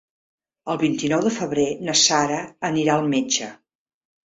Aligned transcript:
El 0.73 0.79
vint-i-nou 0.83 1.21
de 1.27 1.33
febrer 1.37 1.67
na 1.91 1.97
Sara 2.07 2.43
anirà 2.75 3.01
al 3.01 3.11
metge. 3.17 3.57